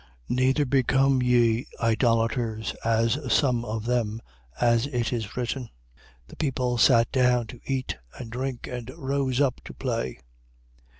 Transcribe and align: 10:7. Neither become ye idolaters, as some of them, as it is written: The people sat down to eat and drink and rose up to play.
10:7. 0.31 0.35
Neither 0.35 0.65
become 0.65 1.21
ye 1.21 1.67
idolaters, 1.79 2.73
as 2.83 3.19
some 3.31 3.63
of 3.63 3.85
them, 3.85 4.19
as 4.59 4.87
it 4.87 5.13
is 5.13 5.37
written: 5.37 5.69
The 6.27 6.35
people 6.35 6.79
sat 6.79 7.11
down 7.11 7.45
to 7.45 7.59
eat 7.67 7.97
and 8.17 8.31
drink 8.31 8.65
and 8.65 8.89
rose 8.97 9.39
up 9.39 9.61
to 9.65 9.75
play. 9.75 10.17